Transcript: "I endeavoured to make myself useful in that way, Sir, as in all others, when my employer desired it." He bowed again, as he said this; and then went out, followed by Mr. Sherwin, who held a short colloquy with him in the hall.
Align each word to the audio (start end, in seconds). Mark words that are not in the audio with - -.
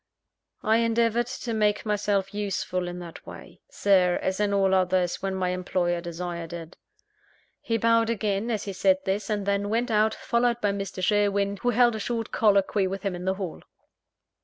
"I 0.63 0.77
endeavoured 0.77 1.27
to 1.27 1.53
make 1.53 1.85
myself 1.85 2.33
useful 2.33 2.87
in 2.87 2.97
that 2.97 3.23
way, 3.27 3.61
Sir, 3.69 4.17
as 4.23 4.39
in 4.39 4.51
all 4.51 4.73
others, 4.73 5.21
when 5.21 5.35
my 5.35 5.49
employer 5.49 6.01
desired 6.01 6.53
it." 6.53 6.75
He 7.59 7.77
bowed 7.77 8.09
again, 8.09 8.49
as 8.49 8.63
he 8.63 8.73
said 8.73 8.97
this; 9.05 9.29
and 9.29 9.45
then 9.45 9.69
went 9.69 9.91
out, 9.91 10.15
followed 10.15 10.59
by 10.59 10.71
Mr. 10.71 11.03
Sherwin, 11.03 11.57
who 11.57 11.69
held 11.69 11.95
a 11.95 11.99
short 11.99 12.31
colloquy 12.31 12.87
with 12.87 13.03
him 13.03 13.13
in 13.13 13.25
the 13.25 13.35
hall. 13.35 13.61